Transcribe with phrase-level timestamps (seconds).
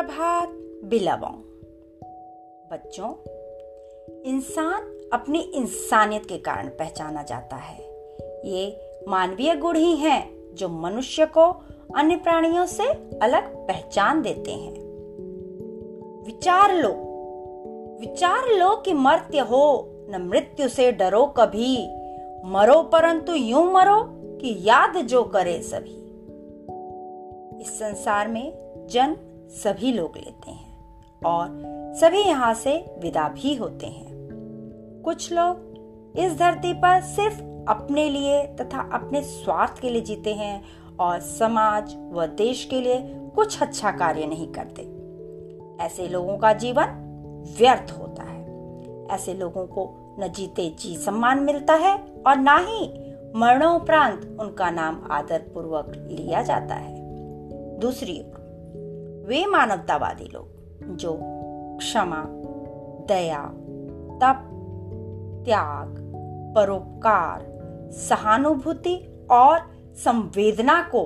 [0.00, 0.48] सुप्रभात
[0.84, 1.32] बिलवों।
[2.72, 3.08] बच्चों,
[4.22, 7.82] इंसान अपनी इंसानियत के कारण पहचाना जाता है।
[8.44, 11.42] ये मानवीय गुण ही हैं जो मनुष्य को
[11.96, 12.84] अन्य प्राणियों से
[13.22, 14.72] अलग पहचान देते हैं।
[16.26, 16.92] विचार लो।
[18.00, 21.88] विचार लो कि मर्त्य हो, न मृत्यु से डरो कभी।
[22.44, 24.04] मरो परंतु यूँ मरो
[24.38, 25.96] कि याद जो करे सभी।
[27.62, 28.52] इस संसार में
[28.90, 29.16] जन्म
[29.50, 30.76] सभी लोग लेते हैं
[31.26, 31.46] और
[32.00, 34.10] सभी यहाँ से विदा भी होते हैं।
[35.04, 40.64] कुछ लोग इस धरती पर सिर्फ़ अपने लिए तथा अपने स्वार्थ के लिए जीते हैं
[40.96, 42.98] और समाज व देश के लिए
[43.34, 44.82] कुछ अच्छा कार्य नहीं करते।
[45.84, 46.84] ऐसे लोगों का जीवन
[47.58, 48.40] व्यर्थ होता है।
[49.06, 52.86] ऐसे लोगों को न जीते जी सम्मान मिलता है और ना ही
[53.36, 57.00] मरणोपरांत उनका नाम आदर पूर्वक लिया जाता है।
[57.78, 58.39] दूसरी ओर
[59.30, 60.46] वे मानवतावादी लोग,
[60.96, 61.18] जो
[61.76, 62.24] क्षमा,
[63.06, 63.44] दया,
[64.22, 64.40] तप,
[65.44, 65.94] त्याग,
[66.56, 67.46] परोपकार,
[67.92, 69.58] सहानुभूति और
[69.96, 71.02] संवेदना को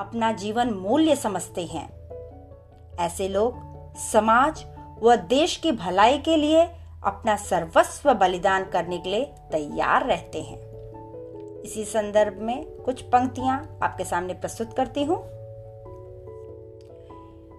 [0.00, 2.08] अपना जीवन मूल्य समझते हैं।
[3.00, 3.54] ऐसे लोग
[3.96, 4.64] समाज
[5.02, 6.64] व देश की भलाई के लिए
[7.04, 10.58] अपना सर्वस्व बलिदान करने के लिए तैयार रहते हैं।
[11.62, 15.33] इसी संदर्भ में कुछ पंक्तियाँ आपके सामने प्रस्तुत करती हूँ।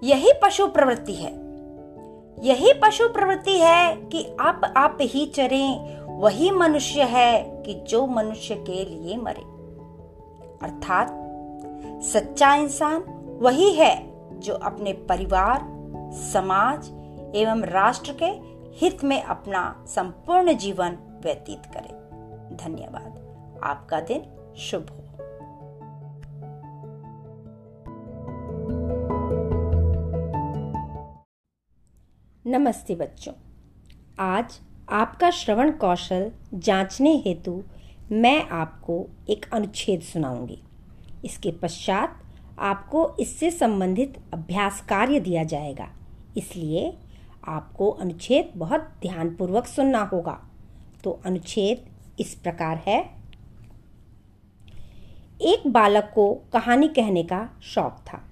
[0.04, 1.46] यही पशु प्रवृत्ति है।
[2.40, 8.56] यही पशु प्रवृत्ति है कि आप आप ही चरे, वही मनुष्य है कि जो मनुष्य
[8.56, 9.56] के लिए मरे।
[10.68, 11.08] अर्थात,
[12.04, 13.02] सच्चा इंसान
[13.42, 15.62] वही है जो अपने परिवार,
[16.12, 16.88] समाज
[17.36, 22.06] एवं राष्ट्र के हित में अपना संपूर्ण जीवन व्यतीत करे।
[22.56, 23.26] धन्यवाद।
[23.64, 24.24] आपका दिन
[24.58, 25.05] शुभ हो।
[32.48, 33.34] नमस्ते बच्चों।
[34.20, 37.64] आज आपका श्रवण कौशल जांचने हेतु
[38.12, 40.60] मैं आपको एक अनुच्छेद सुनाऊँगी।
[41.26, 42.24] इसके पश्चात
[42.60, 45.90] आपको इससे संबंधित अभ्यास कार्य दिया जाएगा।
[46.38, 46.98] इसलिए
[47.48, 50.40] आपको अनुच्छेद बहुत ध्यानपूर्वक सुनना होगा।
[51.04, 51.86] तो अनुच्छेद
[52.20, 53.10] इस प्रकार है।
[55.42, 58.24] एक बालक को कहानी कहने का शौक था।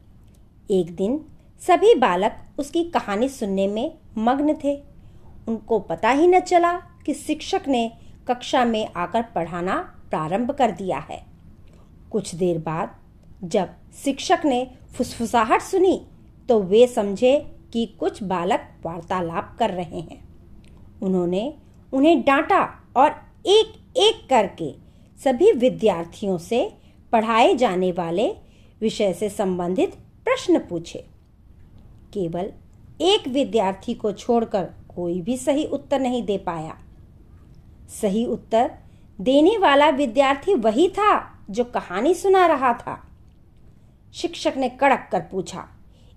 [0.71, 1.25] एक दिन
[1.67, 4.75] सभी बालक उसकी कहानी सुनने में मग्न थे।
[5.47, 6.73] उनको पता ही न चला
[7.05, 7.91] कि शिक्षक ने
[8.27, 9.75] कक्षा में आकर पढ़ाना
[10.09, 11.21] प्रारंभ कर दिया है।
[12.11, 12.95] कुछ देर बाद
[13.43, 13.69] जब
[14.03, 15.99] शिक्षक ने फुसफुसाहट सुनी
[16.49, 17.37] तो वे समझे
[17.73, 20.23] कि कुछ बालक वार्तालाप कर रहे हैं।
[21.01, 21.53] उन्होंने
[21.93, 22.63] उन्हें डांटा
[22.97, 23.09] और
[23.47, 24.71] एक एक करके
[25.19, 26.69] सभी विद्यार्थियों से
[27.13, 28.27] पढ़ाए जाने वाले
[28.81, 29.95] विषय से संबंधित
[30.25, 31.05] प्रश्न पूछे।
[32.13, 32.51] केवल
[33.01, 34.63] एक विद्यार्थी को छोड़कर
[34.95, 36.77] कोई भी सही उत्तर नहीं दे पाया।
[37.89, 38.71] सही उत्तर
[39.21, 43.07] देने वाला विद्यार्थी वही था जो कहानी सुना रहा था।
[44.13, 45.67] शिक्षक ने कड़क कर पूछा,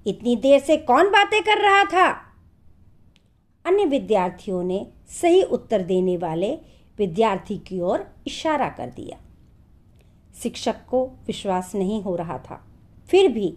[0.07, 2.11] इतनी देर से कौन बातें कर रहा था?
[3.67, 6.55] अन्य विद्यार्थियों ने सही उत्तर देने वाले
[6.99, 9.19] विद्यार्थी की ओर इशारा कर दिया।
[10.43, 12.67] शिक्षक को विश्वास नहीं हो रहा था।
[13.09, 13.57] फिर भी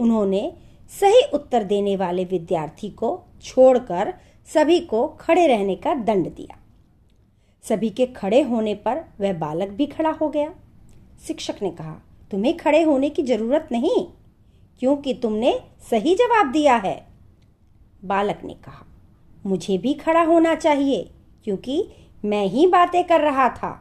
[0.00, 0.56] उन्होंने
[0.90, 4.14] सही उत्तर देने वाले विद्यार्थी को छोड़कर
[4.48, 6.58] सभी को खड़े रहने का दंड दिया।
[7.64, 10.54] सभी के खड़े होने पर वह बालक भी खड़ा हो गया।
[11.26, 11.94] शिक्षक ने कहा,
[12.30, 14.06] तुम्हें खड़े होने की ज़रूरत नहीं,
[14.78, 17.06] क्योंकि तुमने सही जवाब दिया है।
[18.04, 18.84] बालक ने कहा,
[19.46, 21.10] मुझे भी खड़ा होना चाहिए,
[21.44, 21.88] क्योंकि
[22.24, 23.72] मैं ही बातें कर रहा था।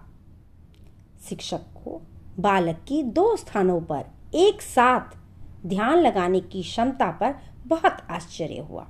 [1.29, 2.01] शिक्षक को
[2.39, 5.17] बालक की दो स्थानों पर एक साथ
[5.65, 7.35] ध्यान लगाने की क्षमता पर
[7.67, 8.87] बहुत आश्चर्य हुआ।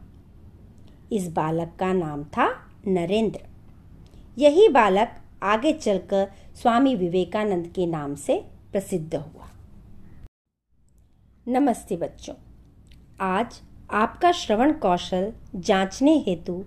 [1.11, 2.47] इस बालक का नाम था
[2.87, 3.39] नरेंद्र।
[4.37, 8.39] यही बालक आगे चलकर स्वामी विवेकानंद के नाम से
[8.71, 9.49] प्रसिद्ध हुआ।
[11.47, 12.35] नमस्ते बच्चों,
[13.21, 13.59] आज
[13.91, 16.63] आपका श्रवण कौशल जांचने हेतु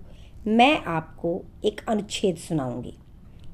[0.47, 2.93] मैं आपको एक अनुच्छेद सुनाऊँगी।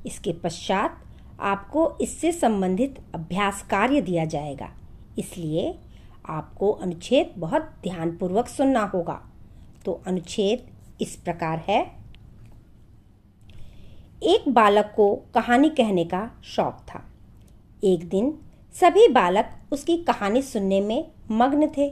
[0.06, 1.02] इसके पश्चात
[1.40, 4.70] आपको इससे संबंधित अभ्यास कार्य दिया जाएगा।
[5.20, 5.74] इसलिए
[6.26, 9.22] आपको अनुच्छेद बहुत ध्यानपूर्वक सुनना होगा।
[9.86, 10.68] तो अनुच्छेद
[11.02, 11.82] इस प्रकार है।
[14.24, 17.04] एक बालक को कहानी कहने का शौक था।
[17.84, 18.38] एक दिन
[18.76, 21.90] सभी बालक उसकी कहानी सुनने में मग्न थे।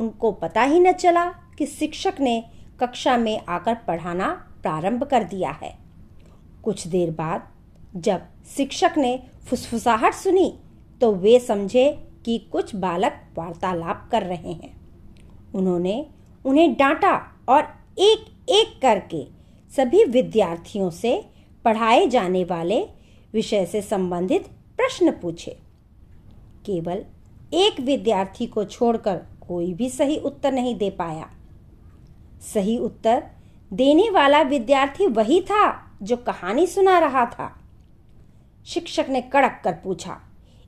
[0.00, 1.24] उनको पता ही न चला
[1.58, 2.44] कि शिक्षक ने
[2.80, 4.32] कक्षा में आकर पढ़ाना
[4.62, 5.78] प्रारंभ कर दिया है।
[6.64, 7.48] कुछ देर बाद
[7.96, 8.22] जब
[8.56, 10.58] शिक्षक ने फुसफुसाहट सुनी
[11.00, 14.74] तो वे समझे कि कुछ बालक वार्तालाप कर रहे हैं।
[15.54, 16.06] उन्होंने
[16.44, 17.62] उन्हें डांटा और
[17.98, 19.26] एक एक करके
[19.76, 21.24] सभी विद्यार्थियों से
[21.64, 22.88] पढ़ाए जाने वाले
[23.32, 24.46] विषय से संबंधित
[24.76, 25.58] प्रश्न पूछे।
[26.66, 27.04] केवल
[27.54, 29.16] एक विद्यार्थी को छोड़कर
[29.48, 31.30] कोई भी सही उत्तर नहीं दे पाया।
[32.54, 33.22] सही उत्तर
[33.72, 37.60] देने वाला विद्यार्थी वही था जो कहानी सुना रहा था।
[38.66, 40.20] शिक्षक ने कड़क कर पूछा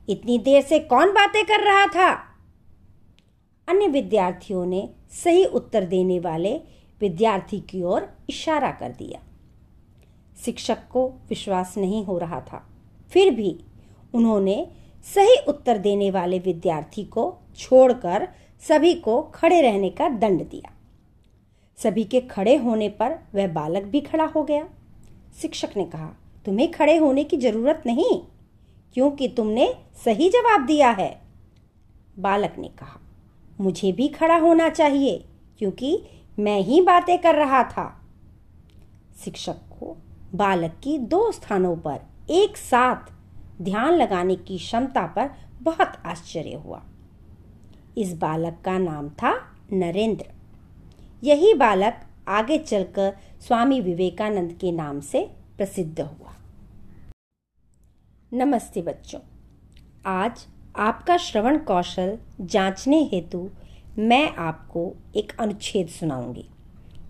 [0.09, 2.13] इतनी देर से कौन बातें कर रहा था?
[3.67, 6.61] अन्य विद्यार्थियों ने सही उत्तर देने वाले
[7.01, 9.19] विद्यार्थी की ओर इशारा कर दिया।
[10.45, 12.69] शिक्षक को विश्वास नहीं हो रहा था।
[13.09, 13.59] फिर भी
[14.13, 14.67] उन्होंने
[15.03, 18.27] सही उत्तर देने वाले विद्यार्थी को छोड़कर
[18.67, 20.71] सभी को खड़े रहने का दंड दिया।
[21.77, 24.69] सभी के खड़े होने पर वह बालक भी खड़ा हो गया।
[25.41, 26.09] शिक्षक ने कहा,
[26.45, 28.21] तुम्हें खड़े होने की ज़रूरत नहीं।
[28.95, 29.75] क्योंकि तुमने
[30.05, 31.21] सही जवाब दिया है।
[32.19, 32.99] बालक ने कहा,
[33.61, 35.25] मुझे भी खड़ा होना चाहिए,
[35.57, 36.03] क्योंकि
[36.39, 38.01] मैं ही बातें कर रहा था।
[39.23, 39.97] शिक्षक को
[40.35, 41.99] बालक की दो स्थानों पर
[42.29, 43.13] एक साथ
[43.61, 45.29] ध्यान लगाने की क्षमता पर
[45.61, 46.83] बहुत आश्चर्य हुआ।
[47.97, 50.25] इस बालक का नाम था नरेंद्र।
[51.23, 51.93] यही बालक
[52.27, 53.17] आगे चलकर
[53.47, 56.34] स्वामी विवेकानंद के नाम से प्रसिद्ध हुआ।
[58.35, 59.19] नमस्ते बच्चों।
[60.05, 63.49] आज आपका श्रवण कौशल जांचने हेतु
[63.97, 66.49] मैं आपको एक अनुच्छेद सुनाऊँगी।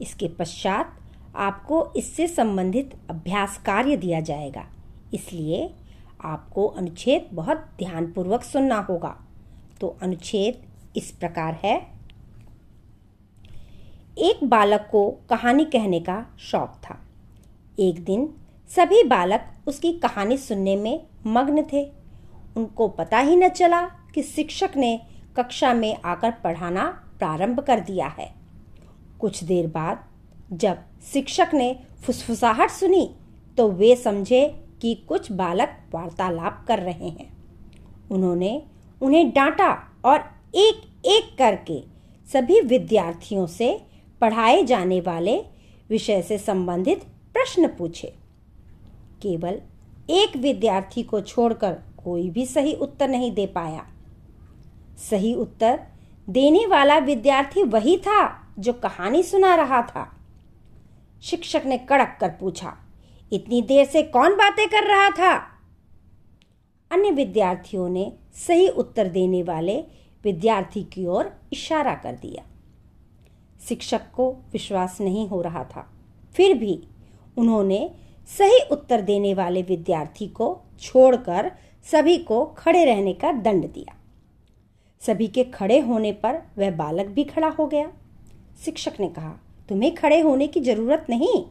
[0.02, 0.98] इसके पश्चात
[1.36, 4.66] आपको इससे संबंधित अभ्यास कार्य दिया जाएगा।
[5.14, 5.74] इसलिए
[6.22, 9.18] आपको अनुच्छेद बहुत ध्यानपूर्वक सुनना होगा।
[9.82, 10.62] तो अनुच्छेद
[10.98, 11.88] इस प्रकार है।
[14.18, 17.02] एक बालक को कहानी कहने का शौक था।
[17.80, 18.34] एक दिन
[18.70, 21.84] सभी बालक उसकी कहानी सुनने में मग्न थे।
[22.58, 23.82] उनको पता ही न चला
[24.14, 25.00] कि शिक्षक ने
[25.38, 26.84] कक्षा में आकर पढ़ाना
[27.20, 28.34] प्रारंभ कर दिया है।
[29.20, 30.04] कुछ देर बाद
[30.54, 30.78] जब
[31.14, 33.10] शिक्षक ने फुसफुसाहट सुनी
[33.58, 34.48] तो वे समझे
[34.82, 37.32] कि कुछ बालक वार्तालाप कर रहे हैं।
[38.12, 38.62] उन्होंने
[39.02, 39.72] उन्हें डांटा
[40.06, 40.20] और
[40.56, 41.82] एक एक करके
[42.28, 43.78] सभी विद्यार्थियों से
[44.22, 45.38] पढ़ाए जाने वाले
[45.90, 48.14] विषय से संबंधित प्रश्न पूछे।
[49.22, 49.60] केवल
[50.10, 51.74] एक विद्यार्थी को छोड़कर
[52.04, 53.86] कोई भी सही उत्तर नहीं दे पाया।
[54.98, 55.80] सही उत्तर
[56.30, 60.12] देने वाला विद्यार्थी वही था जो कहानी सुना रहा था।
[61.22, 62.78] शिक्षक ने कड़क कर पूछा,
[63.34, 65.36] इतनी देर से कौन बातें कर रहा था?
[66.92, 69.84] अन्य विद्यार्थियों ने सही उत्तर देने वाले
[70.24, 72.44] विद्यार्थी की ओर इशारा कर दिया।
[73.68, 75.92] शिक्षक को विश्वास नहीं हो रहा था।
[76.34, 76.88] फिर भी
[77.38, 77.96] उन्होंने
[78.30, 81.52] सही उत्तर देने वाले विद्यार्थी को छोड़कर
[81.92, 83.96] सभी को खड़े रहने का दंड दिया।
[85.02, 87.92] सभी के खड़े होने पर वह बालक भी खड़ा हो गया।
[88.66, 89.40] शिक्षक ने कहा,
[89.70, 91.44] तुम्हें खड़े होने की ज़रूरत नहीं,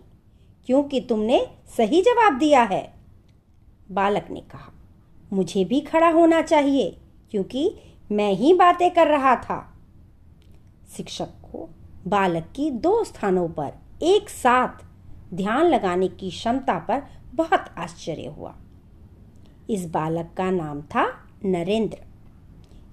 [0.67, 2.95] क्योंकि तुमने सही जवाब दिया है।
[3.91, 4.73] बालक ने कहा,
[5.33, 6.97] मुझे भी खड़ा होना चाहिए,
[7.31, 7.71] क्योंकि
[8.13, 9.61] मैं ही बातें कर रहा था।
[10.97, 11.69] शिक्षक को
[12.07, 13.73] बालक की दो स्थानों पर
[14.03, 14.83] एक साथ
[15.35, 17.03] ध्यान लगाने की क्षमता पर
[17.35, 18.55] बहुत आश्चर्य हुआ।
[19.71, 21.97] इस बालक का नाम था नरेंद्र।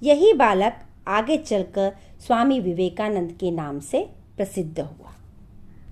[0.04, 0.74] यही बालक
[1.08, 5.11] आगे चलकर स्वामी विवेकानंद के नाम से प्रसिद्ध हुआ।